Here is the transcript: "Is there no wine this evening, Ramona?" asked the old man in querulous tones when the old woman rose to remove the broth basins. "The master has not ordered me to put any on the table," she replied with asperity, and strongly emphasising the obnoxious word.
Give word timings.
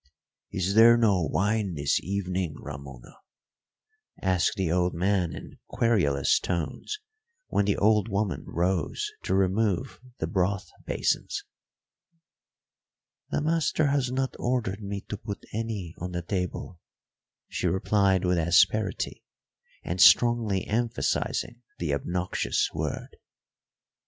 "Is 0.49 0.73
there 0.73 0.97
no 0.97 1.21
wine 1.21 1.75
this 1.75 2.01
evening, 2.03 2.55
Ramona?" 2.57 3.17
asked 4.19 4.55
the 4.55 4.71
old 4.71 4.95
man 4.95 5.31
in 5.35 5.59
querulous 5.67 6.39
tones 6.39 6.97
when 7.49 7.65
the 7.65 7.77
old 7.77 8.09
woman 8.09 8.43
rose 8.47 9.11
to 9.25 9.35
remove 9.35 9.99
the 10.17 10.25
broth 10.25 10.67
basins. 10.87 11.43
"The 13.29 13.41
master 13.41 13.85
has 13.91 14.11
not 14.11 14.35
ordered 14.39 14.81
me 14.81 15.01
to 15.01 15.17
put 15.17 15.45
any 15.53 15.93
on 15.99 16.13
the 16.13 16.23
table," 16.23 16.79
she 17.47 17.67
replied 17.67 18.25
with 18.25 18.39
asperity, 18.39 19.23
and 19.83 20.01
strongly 20.01 20.65
emphasising 20.65 21.61
the 21.77 21.93
obnoxious 21.93 22.71
word. 22.73 23.17